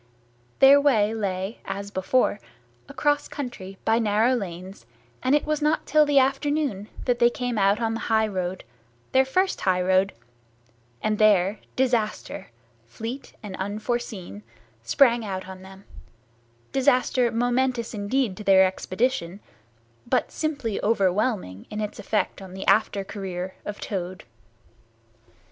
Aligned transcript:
Their 0.57 0.81
way 0.81 1.13
lay, 1.13 1.59
as 1.63 1.91
before, 1.91 2.39
across 2.89 3.27
country 3.27 3.77
by 3.85 3.99
narrow 3.99 4.33
lanes, 4.33 4.87
and 5.21 5.35
it 5.35 5.45
was 5.45 5.61
not 5.61 5.85
till 5.85 6.07
the 6.07 6.17
afternoon 6.17 6.89
that 7.05 7.19
they 7.19 7.29
came 7.29 7.55
out 7.59 7.79
on 7.79 7.93
the 7.93 7.99
high 8.09 8.25
road, 8.27 8.63
their 9.11 9.25
first 9.25 9.61
high 9.61 9.79
road; 9.79 10.13
and 11.03 11.19
there 11.19 11.59
disaster, 11.75 12.47
fleet 12.87 13.33
and 13.43 13.55
unforeseen, 13.57 14.41
sprang 14.81 15.23
out 15.23 15.47
on 15.47 15.61
them—disaster 15.61 17.31
momentous 17.31 17.93
indeed 17.93 18.35
to 18.37 18.43
their 18.43 18.65
expedition, 18.65 19.39
but 20.07 20.31
simply 20.31 20.81
overwhelming 20.81 21.67
in 21.69 21.79
its 21.79 21.99
effect 21.99 22.41
on 22.41 22.55
the 22.55 22.65
after 22.65 23.03
career 23.03 23.53
of 23.65 23.79
Toad. 23.79 24.23